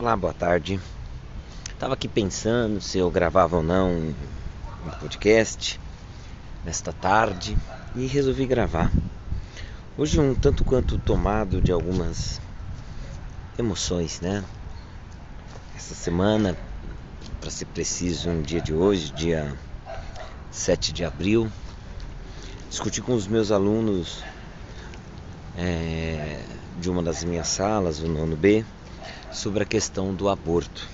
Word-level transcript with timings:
Olá, 0.00 0.16
boa 0.16 0.32
tarde. 0.32 0.78
Estava 1.72 1.94
aqui 1.94 2.06
pensando 2.06 2.80
se 2.80 2.98
eu 2.98 3.10
gravava 3.10 3.56
ou 3.56 3.64
não 3.64 3.90
um 3.90 4.90
podcast 5.00 5.80
nesta 6.64 6.92
tarde 6.92 7.58
e 7.96 8.06
resolvi 8.06 8.46
gravar. 8.46 8.92
Hoje 9.96 10.20
um 10.20 10.36
tanto 10.36 10.64
quanto 10.64 10.98
tomado 10.98 11.60
de 11.60 11.72
algumas 11.72 12.40
emoções, 13.58 14.20
né? 14.20 14.44
Essa 15.74 15.96
semana, 15.96 16.56
para 17.40 17.50
ser 17.50 17.64
preciso, 17.64 18.30
no 18.30 18.42
dia 18.44 18.60
de 18.60 18.72
hoje, 18.72 19.12
dia 19.12 19.52
7 20.52 20.92
de 20.92 21.04
abril, 21.04 21.50
discuti 22.70 23.02
com 23.02 23.16
os 23.16 23.26
meus 23.26 23.50
alunos 23.50 24.22
é, 25.56 26.40
de 26.78 26.88
uma 26.88 27.02
das 27.02 27.24
minhas 27.24 27.48
salas, 27.48 27.98
o 27.98 28.06
nono 28.06 28.36
B, 28.36 28.64
sobre 29.30 29.62
a 29.62 29.66
questão 29.66 30.14
do 30.14 30.28
aborto. 30.28 30.88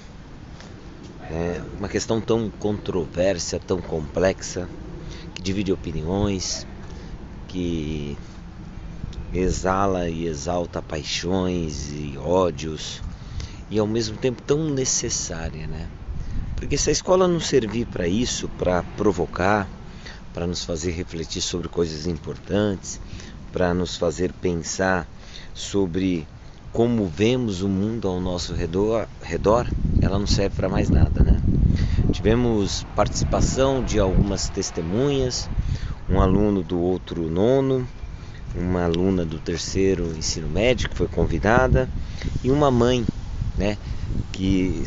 É 1.31 1.61
uma 1.79 1.89
questão 1.89 2.21
tão 2.21 2.51
controversa, 2.51 3.59
tão 3.59 3.81
complexa, 3.81 4.69
que 5.35 5.43
divide 5.43 5.73
opiniões, 5.73 6.67
que 7.49 8.17
exala 9.33 10.09
e 10.09 10.27
exalta 10.27 10.83
paixões 10.83 11.91
e 11.91 12.17
ódios, 12.19 13.03
e 13.71 13.79
ao 13.79 13.87
mesmo 13.87 14.17
tempo 14.17 14.43
tão 14.43 14.71
necessária, 14.71 15.67
né? 15.67 15.89
Porque 16.57 16.77
se 16.77 16.91
a 16.91 16.93
escola 16.93 17.27
não 17.27 17.41
servir 17.41 17.87
para 17.87 18.07
isso, 18.07 18.49
para 18.59 18.83
provocar, 18.97 19.69
para 20.33 20.47
nos 20.47 20.65
fazer 20.65 20.93
refletir 20.93 21.41
sobre 21.41 21.69
coisas 21.69 22.07
importantes, 22.07 23.01
para 23.53 23.73
nos 23.73 23.97
fazer 23.97 24.33
pensar 24.33 25.07
sobre 25.55 26.27
como 26.75 27.07
vemos 27.07 27.63
o 27.63 27.69
mundo 27.69 28.09
ao 28.09 28.21
nosso 28.21 28.53
redor, 28.53 29.07
redor 29.23 29.65
ela 30.03 30.19
não 30.19 30.27
serve 30.27 30.57
para 30.57 30.69
mais 30.69 30.91
nada, 30.91 31.23
né? 31.23 31.41
Tivemos 32.13 32.85
participação 32.97 33.81
de 33.81 34.01
algumas 34.01 34.49
testemunhas, 34.49 35.49
um 36.11 36.21
aluno 36.21 36.65
do 36.65 36.77
outro 36.81 37.31
nono, 37.31 37.87
uma 38.57 38.85
aluna 38.85 39.25
do 39.25 39.39
terceiro 39.39 40.05
ensino 40.19 40.49
médio 40.49 40.91
que 40.91 40.97
foi 40.97 41.07
convidada 41.07 41.89
e 42.43 42.51
uma 42.51 42.73
mãe, 42.73 43.07
né, 43.57 43.79
que 44.33 44.83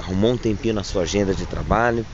arrumou 0.00 0.32
um 0.32 0.36
tempinho 0.36 0.74
na 0.74 0.82
sua 0.82 1.02
agenda 1.02 1.32
de 1.32 1.46
trabalho, 1.46 2.04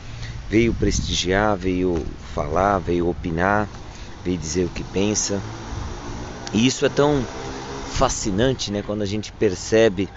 veio 0.50 0.74
prestigiar, 0.74 1.56
veio 1.56 2.04
falar, 2.34 2.78
veio 2.78 3.08
opinar, 3.08 3.66
veio 4.22 4.36
dizer 4.36 4.66
o 4.66 4.68
que 4.68 4.84
pensa. 4.84 5.40
E 6.52 6.66
isso 6.66 6.84
é 6.84 6.90
tão 6.90 7.24
fascinante, 7.94 8.72
né, 8.72 8.82
quando 8.82 9.02
a 9.02 9.06
gente 9.06 9.32
percebe 9.32 10.08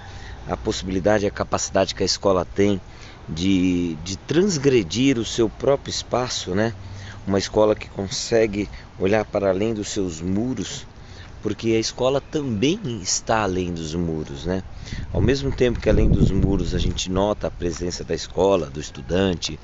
a 0.49 0.57
possibilidade, 0.57 1.27
a 1.27 1.31
capacidade 1.31 1.93
que 1.93 2.01
a 2.01 2.05
escola 2.05 2.43
tem 2.43 2.81
de, 3.29 3.95
de 4.03 4.17
transgredir 4.17 5.19
o 5.19 5.25
seu 5.25 5.47
próprio 5.47 5.91
espaço, 5.91 6.55
né? 6.55 6.73
Uma 7.27 7.37
escola 7.37 7.75
que 7.75 7.87
consegue 7.89 8.67
olhar 8.99 9.23
para 9.25 9.49
além 9.49 9.75
dos 9.75 9.89
seus 9.89 10.21
muros, 10.21 10.87
porque 11.43 11.69
a 11.69 11.79
escola 11.79 12.19
também 12.19 12.79
está 13.01 13.43
além 13.43 13.71
dos 13.71 13.93
muros, 13.93 14.45
né? 14.45 14.63
Ao 15.13 15.21
mesmo 15.21 15.51
tempo 15.51 15.79
que 15.79 15.89
além 15.89 16.09
dos 16.09 16.31
muros 16.31 16.73
a 16.73 16.79
gente 16.79 17.11
nota 17.11 17.47
a 17.47 17.51
presença 17.51 18.03
da 18.03 18.15
escola, 18.15 18.71
do 18.71 18.79
estudante, 18.79 19.59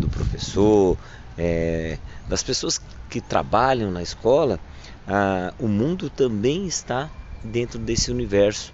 do 0.00 0.08
professor, 0.08 0.96
é, 1.36 1.98
das 2.26 2.42
pessoas 2.42 2.80
que 3.10 3.20
trabalham 3.20 3.90
na 3.90 4.02
escola, 4.02 4.58
ah, 5.06 5.52
o 5.58 5.68
mundo 5.68 6.08
também 6.08 6.66
está 6.66 7.10
dentro 7.42 7.78
desse 7.78 8.10
universo 8.10 8.72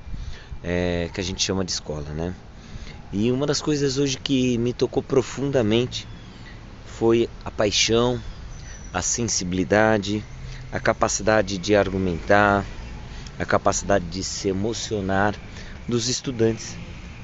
é, 0.62 1.10
que 1.12 1.20
a 1.20 1.24
gente 1.24 1.42
chama 1.42 1.64
de 1.64 1.72
escola, 1.72 2.10
né? 2.10 2.34
E 3.12 3.30
uma 3.30 3.46
das 3.46 3.60
coisas 3.60 3.98
hoje 3.98 4.18
que 4.18 4.58
me 4.58 4.72
tocou 4.72 5.02
profundamente 5.02 6.06
foi 6.84 7.28
a 7.44 7.50
paixão, 7.50 8.20
a 8.92 9.02
sensibilidade, 9.02 10.24
a 10.72 10.80
capacidade 10.80 11.58
de 11.58 11.76
argumentar, 11.76 12.64
a 13.38 13.44
capacidade 13.44 14.04
de 14.06 14.24
se 14.24 14.48
emocionar 14.48 15.34
dos 15.86 16.08
estudantes 16.08 16.76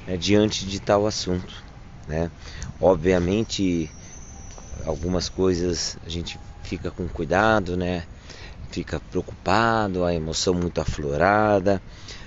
né, 0.07 0.15
diante 0.15 0.65
de 0.65 0.79
tal 0.79 1.05
assunto. 1.05 1.53
Né? 2.07 2.31
Obviamente, 2.79 3.89
algumas 4.85 5.29
coisas 5.29 5.97
a 6.05 6.09
gente 6.09 6.39
fica 6.63 6.91
com 6.91 7.07
cuidado, 7.07 7.75
né? 7.75 8.03
Fica 8.71 8.99
preocupado, 9.11 10.05
a 10.05 10.13
emoção 10.13 10.53
muito 10.53 10.79
aflorada, 10.79 11.81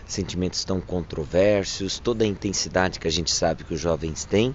sentimentos 0.07 0.63
tão 0.63 0.81
controversos, 0.81 1.99
toda 1.99 2.25
a 2.25 2.29
intensidade 2.29 3.01
que 3.01 3.09
a 3.09 3.11
gente 3.11 3.33
sabe 3.33 3.65
que 3.65 3.73
os 3.73 3.81
jovens 3.81 4.25
têm, 4.25 4.55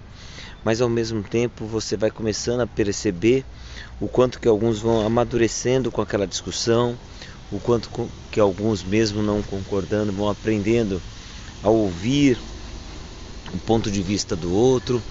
mas 0.64 0.80
ao 0.80 0.88
mesmo 0.88 1.22
tempo 1.22 1.66
você 1.66 1.96
vai 1.96 2.10
começando 2.10 2.60
a 2.60 2.66
perceber 2.66 3.44
o 4.00 4.06
quanto 4.06 4.38
que 4.38 4.46
alguns 4.46 4.78
vão 4.78 5.04
amadurecendo 5.04 5.90
com 5.90 6.00
aquela 6.00 6.26
discussão, 6.26 6.96
o 7.50 7.58
quanto 7.58 7.90
que 8.30 8.38
alguns 8.38 8.84
mesmo 8.84 9.22
não 9.22 9.42
concordando 9.42 10.12
vão 10.12 10.28
aprendendo 10.28 11.02
a 11.62 11.68
ouvir 11.68 12.38
o 13.52 13.58
ponto 13.58 13.90
de 13.90 14.00
vista 14.00 14.36
do 14.36 14.54
outro, 14.54 15.02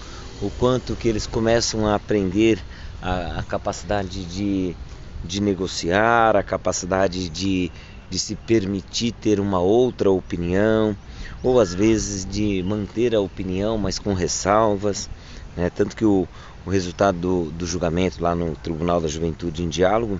o 0.42 0.50
quanto 0.52 0.96
que 0.96 1.10
eles 1.10 1.28
começam 1.28 1.86
a 1.86 1.96
aprender 1.96 2.58
a, 3.02 3.40
a 3.40 3.44
capacidade 3.44 4.24
de 4.24 4.76
de 5.24 5.42
negociar, 5.42 6.36
a 6.36 6.44
capacidade 6.44 7.30
de, 7.30 7.72
de 8.10 8.20
se 8.20 8.36
permitir 8.36 9.12
ter 9.12 9.40
uma 9.40 9.60
outra 9.60 10.10
opinião, 10.10 10.96
ou 11.44 11.60
às 11.60 11.74
vezes 11.74 12.26
de 12.26 12.64
manter 12.64 13.16
a 13.16 13.20
opinião, 13.20 13.78
mas 13.78 14.00
com 14.00 14.14
ressalvas. 14.14 15.10
Né? 15.56 15.70
Tanto 15.70 15.96
que 15.96 16.06
o, 16.06 16.28
o 16.66 16.70
resultado 16.70 17.18
do, 17.18 17.52
do 17.52 17.66
julgamento 17.66 18.22
lá 18.22 18.36
no 18.36 18.56
Tribunal 18.56 19.02
da 19.02 19.08
Juventude 19.08 19.64
em 19.64 19.70
Diálogo 19.70 20.20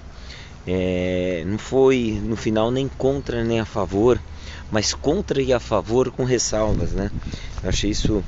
é, 0.68 1.44
não 1.46 1.58
foi 1.58 2.20
no 2.24 2.36
final 2.36 2.72
nem 2.72 2.88
contra 2.88 3.44
nem 3.44 3.60
a 3.60 3.66
favor, 3.66 4.20
mas 4.72 4.94
contra 4.94 5.42
e 5.42 5.54
a 5.54 5.60
favor 5.60 6.12
com 6.12 6.24
ressalvas. 6.24 6.92
Né? 6.92 7.12
Eu 7.64 7.70
achei 7.70 7.90
isso 7.90 8.24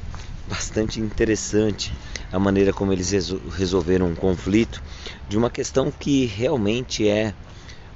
bastante 0.48 1.00
interessante 1.00 1.94
a 2.32 2.40
maneira 2.40 2.72
como 2.72 2.94
eles 2.94 3.12
resolveram 3.58 4.08
um 4.08 4.16
conflito 4.16 4.82
de 5.28 5.38
uma 5.38 5.50
questão 5.50 5.92
que 5.92 6.26
realmente 6.26 7.08
é 7.08 7.34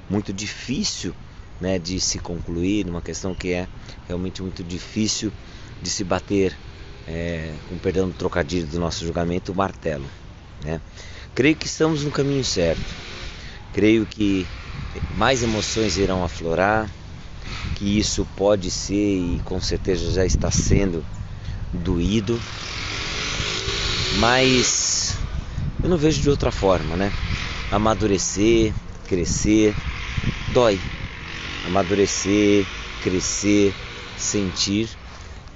muito 0.08 0.32
difícil 0.32 1.14
né, 1.60 1.78
de 1.78 2.00
se 2.00 2.18
concluir, 2.18 2.86
uma 2.86 3.00
questão 3.00 3.34
que 3.34 3.52
é 3.52 3.66
realmente 4.06 4.42
muito 4.42 4.62
difícil 4.62 5.32
de 5.82 5.90
se 5.90 6.04
bater, 6.04 6.56
é, 7.06 7.52
com 7.68 7.78
perdão 7.78 8.08
do 8.08 8.14
trocadilho 8.14 8.66
do 8.66 8.78
nosso 8.78 9.04
julgamento, 9.04 9.52
o 9.52 9.54
martelo. 9.54 10.04
Né? 10.64 10.80
Creio 11.34 11.56
que 11.56 11.66
estamos 11.66 12.02
no 12.02 12.10
caminho 12.10 12.44
certo. 12.44 12.84
Creio 13.72 14.06
que 14.06 14.46
mais 15.16 15.42
emoções 15.42 15.98
irão 15.98 16.24
aflorar, 16.24 16.90
que 17.76 17.98
isso 17.98 18.26
pode 18.36 18.70
ser 18.70 19.16
e 19.16 19.40
com 19.44 19.60
certeza 19.60 20.10
já 20.10 20.24
está 20.24 20.50
sendo 20.50 21.04
doído, 21.72 22.40
mas 24.18 24.85
eu 25.86 25.90
não 25.90 25.96
vejo 25.96 26.20
de 26.20 26.28
outra 26.28 26.50
forma, 26.50 26.96
né? 26.96 27.12
Amadurecer, 27.70 28.74
crescer, 29.06 29.72
dói. 30.52 30.80
Amadurecer, 31.64 32.66
crescer, 33.00 33.72
sentir, 34.18 34.90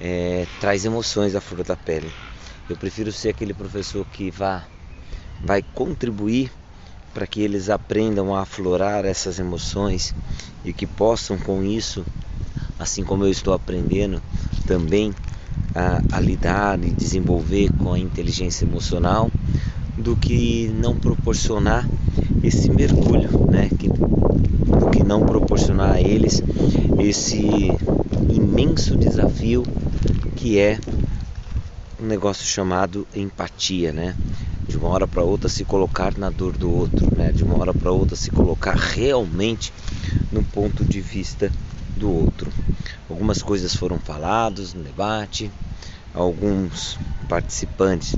é, 0.00 0.46
traz 0.60 0.84
emoções 0.84 1.34
à 1.34 1.40
flor 1.40 1.64
da 1.64 1.74
pele. 1.74 2.12
Eu 2.68 2.76
prefiro 2.76 3.10
ser 3.10 3.30
aquele 3.30 3.52
professor 3.52 4.06
que 4.06 4.30
vá, 4.30 4.62
vai 5.42 5.62
contribuir 5.74 6.48
para 7.12 7.26
que 7.26 7.40
eles 7.40 7.68
aprendam 7.68 8.32
a 8.32 8.42
aflorar 8.42 9.04
essas 9.04 9.40
emoções 9.40 10.14
e 10.64 10.72
que 10.72 10.86
possam 10.86 11.36
com 11.38 11.64
isso, 11.64 12.06
assim 12.78 13.02
como 13.02 13.24
eu 13.24 13.30
estou 13.30 13.52
aprendendo, 13.52 14.22
também 14.64 15.12
a, 15.74 16.00
a 16.12 16.20
lidar 16.20 16.78
e 16.84 16.92
desenvolver 16.92 17.72
com 17.78 17.94
a 17.94 17.98
inteligência 17.98 18.64
emocional 18.64 19.28
do 20.00 20.16
que 20.16 20.68
não 20.74 20.96
proporcionar 20.96 21.86
esse 22.42 22.70
mergulho, 22.70 23.28
né? 23.50 23.68
Do 23.68 24.90
que 24.90 25.04
não 25.04 25.26
proporcionar 25.26 25.92
a 25.92 26.00
eles 26.00 26.42
esse 26.98 27.70
imenso 28.30 28.96
desafio 28.96 29.62
que 30.36 30.58
é 30.58 30.78
um 32.00 32.06
negócio 32.06 32.46
chamado 32.46 33.06
empatia, 33.14 33.92
né? 33.92 34.16
De 34.66 34.76
uma 34.76 34.88
hora 34.88 35.06
para 35.06 35.22
outra 35.22 35.48
se 35.48 35.64
colocar 35.64 36.16
na 36.16 36.30
dor 36.30 36.56
do 36.56 36.70
outro, 36.70 37.14
né? 37.14 37.30
De 37.30 37.44
uma 37.44 37.58
hora 37.58 37.74
para 37.74 37.92
outra 37.92 38.16
se 38.16 38.30
colocar 38.30 38.74
realmente 38.74 39.72
no 40.32 40.42
ponto 40.42 40.82
de 40.84 41.00
vista 41.00 41.52
do 41.96 42.10
outro. 42.10 42.50
Algumas 43.08 43.42
coisas 43.42 43.74
foram 43.74 43.98
faladas 43.98 44.72
no 44.72 44.82
debate, 44.82 45.50
alguns 46.14 46.98
participantes 47.28 48.16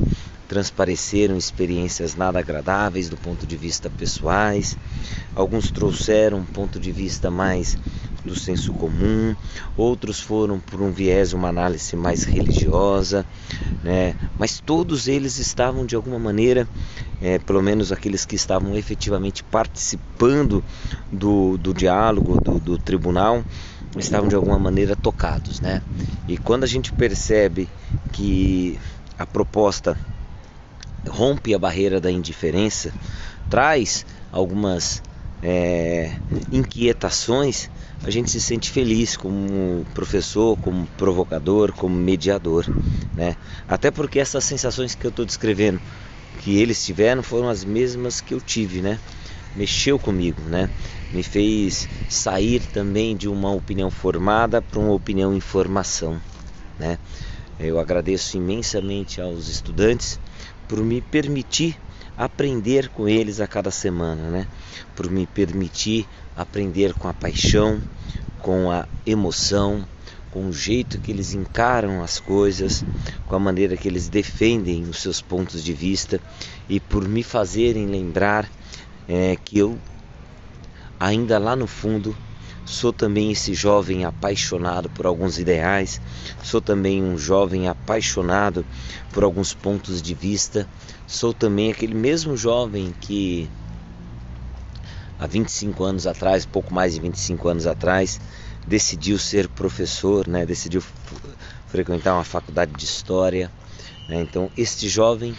transpareceram 0.52 1.38
experiências 1.38 2.14
nada 2.14 2.38
agradáveis 2.38 3.08
do 3.08 3.16
ponto 3.16 3.46
de 3.46 3.56
vista 3.56 3.88
pessoais, 3.88 4.76
alguns 5.34 5.70
trouxeram 5.70 6.40
um 6.40 6.44
ponto 6.44 6.78
de 6.78 6.92
vista 6.92 7.30
mais 7.30 7.78
do 8.22 8.38
senso 8.38 8.74
comum, 8.74 9.34
outros 9.78 10.20
foram 10.20 10.60
por 10.60 10.82
um 10.82 10.92
viés, 10.92 11.32
uma 11.32 11.48
análise 11.48 11.96
mais 11.96 12.24
religiosa, 12.24 13.24
né? 13.82 14.14
mas 14.38 14.60
todos 14.60 15.08
eles 15.08 15.38
estavam 15.38 15.86
de 15.86 15.96
alguma 15.96 16.18
maneira, 16.18 16.68
é, 17.22 17.38
pelo 17.38 17.62
menos 17.62 17.90
aqueles 17.90 18.26
que 18.26 18.36
estavam 18.36 18.76
efetivamente 18.76 19.42
participando 19.42 20.62
do, 21.10 21.56
do 21.56 21.72
diálogo, 21.72 22.38
do, 22.38 22.60
do 22.60 22.76
tribunal, 22.76 23.42
estavam 23.96 24.28
de 24.28 24.34
alguma 24.34 24.58
maneira 24.58 24.94
tocados. 24.94 25.62
Né? 25.62 25.80
E 26.28 26.36
quando 26.36 26.64
a 26.64 26.68
gente 26.68 26.92
percebe 26.92 27.70
que 28.12 28.78
a 29.18 29.24
proposta 29.24 29.96
rompe 31.08 31.54
a 31.54 31.58
barreira 31.58 32.00
da 32.00 32.10
indiferença, 32.10 32.92
traz 33.50 34.06
algumas 34.30 35.02
é, 35.42 36.12
inquietações, 36.50 37.68
a 38.04 38.10
gente 38.10 38.30
se 38.30 38.40
sente 38.40 38.70
feliz 38.70 39.16
como 39.16 39.84
professor, 39.94 40.56
como 40.56 40.86
provocador, 40.96 41.72
como 41.72 41.94
mediador, 41.94 42.66
né? 43.16 43.36
Até 43.68 43.90
porque 43.90 44.18
essas 44.18 44.44
sensações 44.44 44.94
que 44.94 45.06
eu 45.06 45.10
estou 45.10 45.24
descrevendo, 45.24 45.80
que 46.40 46.58
eles 46.58 46.84
tiveram, 46.84 47.22
foram 47.22 47.48
as 47.48 47.64
mesmas 47.64 48.20
que 48.20 48.34
eu 48.34 48.40
tive, 48.40 48.80
né? 48.80 48.98
Mexeu 49.54 49.98
comigo, 49.98 50.40
né? 50.42 50.70
Me 51.12 51.22
fez 51.22 51.88
sair 52.08 52.60
também 52.72 53.16
de 53.16 53.28
uma 53.28 53.52
opinião 53.52 53.90
formada 53.90 54.62
para 54.62 54.78
uma 54.78 54.92
opinião 54.92 55.34
em 55.34 55.40
formação, 55.40 56.20
né? 56.78 56.98
Eu 57.60 57.78
agradeço 57.78 58.36
imensamente 58.36 59.20
aos 59.20 59.48
estudantes 59.48 60.18
por 60.68 60.82
me 60.82 61.00
permitir 61.00 61.76
aprender 62.16 62.88
com 62.88 63.08
eles 63.08 63.40
a 63.40 63.46
cada 63.46 63.70
semana, 63.70 64.30
né? 64.30 64.46
Por 64.94 65.10
me 65.10 65.26
permitir 65.26 66.06
aprender 66.36 66.94
com 66.94 67.08
a 67.08 67.14
paixão, 67.14 67.82
com 68.40 68.70
a 68.70 68.86
emoção, 69.06 69.86
com 70.30 70.48
o 70.48 70.52
jeito 70.52 70.98
que 70.98 71.12
eles 71.12 71.34
encaram 71.34 72.02
as 72.02 72.18
coisas, 72.18 72.84
com 73.26 73.36
a 73.36 73.38
maneira 73.38 73.76
que 73.76 73.86
eles 73.86 74.08
defendem 74.08 74.84
os 74.84 75.02
seus 75.02 75.20
pontos 75.20 75.62
de 75.62 75.72
vista 75.72 76.20
e 76.68 76.80
por 76.80 77.06
me 77.06 77.22
fazerem 77.22 77.86
lembrar 77.86 78.50
é, 79.06 79.36
que 79.36 79.58
eu 79.58 79.78
ainda 80.98 81.38
lá 81.38 81.54
no 81.54 81.66
fundo 81.66 82.16
Sou 82.64 82.92
também 82.92 83.32
esse 83.32 83.54
jovem 83.54 84.04
apaixonado 84.04 84.88
por 84.90 85.04
alguns 85.04 85.38
ideais, 85.38 86.00
sou 86.42 86.60
também 86.60 87.02
um 87.02 87.18
jovem 87.18 87.68
apaixonado 87.68 88.64
por 89.12 89.24
alguns 89.24 89.52
pontos 89.52 90.00
de 90.00 90.14
vista, 90.14 90.68
sou 91.06 91.34
também 91.34 91.70
aquele 91.70 91.94
mesmo 91.94 92.36
jovem 92.36 92.94
que 93.00 93.50
há 95.18 95.26
25 95.26 95.84
anos 95.84 96.06
atrás, 96.06 96.46
pouco 96.46 96.72
mais 96.72 96.94
de 96.94 97.00
25 97.00 97.48
anos 97.48 97.66
atrás, 97.66 98.20
decidiu 98.66 99.18
ser 99.18 99.48
professor, 99.48 100.26
né? 100.26 100.46
decidiu 100.46 100.82
frequentar 101.68 102.14
uma 102.14 102.24
faculdade 102.24 102.72
de 102.72 102.84
história. 102.84 103.50
Né? 104.08 104.20
Então, 104.20 104.50
este 104.56 104.88
jovem, 104.88 105.34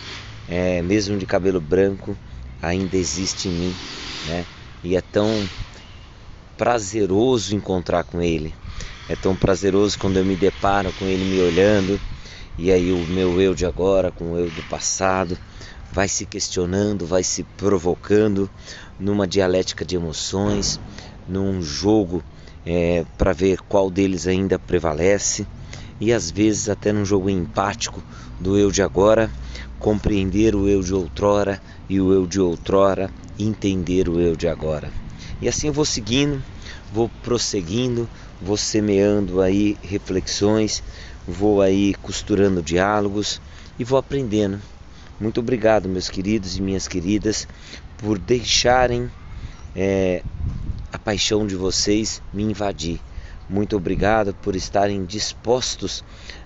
é, 0.47 0.81
mesmo 0.81 1.17
de 1.17 1.25
cabelo 1.25 1.61
branco, 1.61 2.17
ainda 2.61 2.95
existe 2.95 3.47
em 3.47 3.51
mim. 3.51 3.75
Né? 4.27 4.45
E 4.83 4.95
é 4.95 5.01
tão 5.01 5.27
prazeroso 6.57 7.55
encontrar 7.55 8.03
com 8.03 8.21
ele. 8.21 8.53
É 9.07 9.15
tão 9.15 9.35
prazeroso 9.35 9.97
quando 9.97 10.17
eu 10.17 10.25
me 10.25 10.35
deparo 10.35 10.93
com 10.93 11.07
ele 11.07 11.25
me 11.25 11.39
olhando 11.39 11.99
e 12.57 12.71
aí 12.71 12.91
o 12.91 13.05
meu 13.05 13.41
eu 13.41 13.53
de 13.53 13.65
agora 13.65 14.11
com 14.11 14.31
o 14.31 14.37
eu 14.37 14.49
do 14.49 14.63
passado 14.63 15.37
vai 15.91 16.07
se 16.07 16.25
questionando, 16.25 17.05
vai 17.05 17.23
se 17.23 17.43
provocando 17.43 18.49
numa 18.97 19.27
dialética 19.27 19.83
de 19.85 19.95
emoções, 19.95 20.79
num 21.27 21.61
jogo 21.61 22.23
é, 22.65 23.05
para 23.17 23.33
ver 23.33 23.59
qual 23.67 23.89
deles 23.89 24.27
ainda 24.27 24.57
prevalece 24.57 25.47
e 25.99 26.11
às 26.11 26.31
vezes 26.31 26.69
até 26.69 26.91
num 26.91 27.05
jogo 27.05 27.29
empático 27.29 28.03
do 28.39 28.57
eu 28.57 28.71
de 28.71 28.81
agora, 28.81 29.31
compreender 29.77 30.55
o 30.55 30.67
eu 30.67 30.81
de 30.81 30.93
outrora 30.93 31.61
e 31.87 31.99
o 31.99 32.11
eu 32.13 32.25
de 32.25 32.39
outrora 32.39 33.11
entender 33.37 34.09
o 34.09 34.19
eu 34.19 34.35
de 34.35 34.47
agora. 34.47 35.02
E 35.41 35.47
assim 35.47 35.67
eu 35.67 35.73
vou 35.73 35.85
seguindo, 35.85 36.43
vou 36.91 37.09
prosseguindo, 37.21 38.09
vou 38.41 38.57
semeando 38.57 39.41
aí 39.41 39.77
reflexões, 39.81 40.83
vou 41.27 41.61
aí 41.61 41.93
costurando 41.95 42.61
diálogos 42.61 43.41
e 43.77 43.83
vou 43.83 43.97
aprendendo. 43.97 44.61
Muito 45.19 45.39
obrigado, 45.39 45.87
meus 45.87 46.09
queridos 46.09 46.57
e 46.57 46.61
minhas 46.61 46.87
queridas, 46.87 47.47
por 47.97 48.17
deixarem 48.17 49.09
é, 49.75 50.23
a 50.91 50.97
paixão 50.97 51.47
de 51.47 51.55
vocês 51.55 52.21
me 52.33 52.43
invadir. 52.43 52.99
Muito 53.49 53.75
obrigado 53.75 54.33
por 54.33 54.55
estarem 54.55 55.05
dispostos 55.05 56.03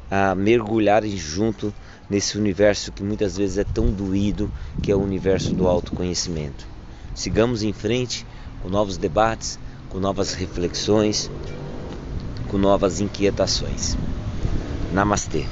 a 0.09 0.33
mergulharem 0.33 1.15
junto 1.18 1.74
nesse 2.09 2.38
universo 2.38 2.91
que 2.91 3.03
muitas 3.03 3.38
vezes 3.38 3.57
é 3.57 3.63
tão 3.63 3.91
doído, 3.91 4.50
que 4.81 4.91
é 4.91 4.95
o 4.95 5.01
universo 5.01 5.53
do 5.53 5.68
autoconhecimento. 5.68 6.65
Sigamos 7.13 7.63
em 7.63 7.74
frente 7.74 8.25
com 8.62 8.69
novos 8.69 8.98
debates, 8.98 9.59
com 9.89 10.00
novas 10.00 10.33
reflexões, 10.33 11.30
com 12.48 12.57
novas 12.57 13.00
inquietações. 13.00 13.98
Namastê. 14.94 15.45